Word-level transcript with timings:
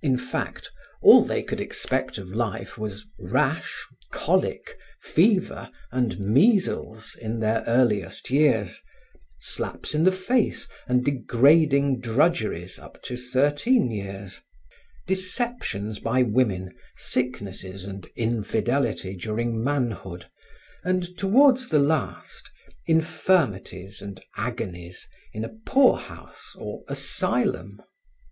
In 0.00 0.16
fact, 0.16 0.70
all 1.02 1.24
they 1.24 1.42
could 1.42 1.60
expect 1.60 2.18
of 2.18 2.28
life 2.30 2.78
was 2.78 3.06
rash, 3.18 3.84
colic, 4.12 4.78
fever, 5.02 5.68
and 5.90 6.20
measles 6.20 7.16
in 7.20 7.40
their 7.40 7.64
earliest 7.66 8.30
years; 8.30 8.80
slaps 9.40 9.92
in 9.92 10.04
the 10.04 10.12
face 10.12 10.68
and 10.86 11.04
degrading 11.04 11.98
drudgeries 11.98 12.78
up 12.78 13.02
to 13.02 13.16
thirteen 13.16 13.90
years; 13.90 14.38
deceptions 15.08 15.98
by 15.98 16.22
women, 16.22 16.72
sicknesses 16.94 17.84
and 17.84 18.06
infidelity 18.14 19.16
during 19.16 19.64
manhood 19.64 20.26
and, 20.84 21.18
toward 21.18 21.56
the 21.70 21.80
last, 21.80 22.48
infirmities 22.86 24.00
and 24.00 24.22
agonies 24.36 25.08
in 25.32 25.44
a 25.44 25.50
poorhouse 25.66 26.52
or 26.56 26.84
asylum. 26.86 27.80